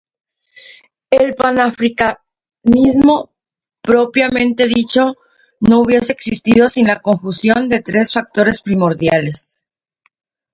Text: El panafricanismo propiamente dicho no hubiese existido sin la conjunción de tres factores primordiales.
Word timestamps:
El 1.11 1.35
panafricanismo 1.35 3.35
propiamente 3.83 4.67
dicho 4.67 5.17
no 5.59 5.79
hubiese 5.81 6.11
existido 6.11 6.69
sin 6.69 6.87
la 6.87 7.01
conjunción 7.03 7.69
de 7.69 7.83
tres 7.83 8.13
factores 8.13 8.63
primordiales. 8.63 9.63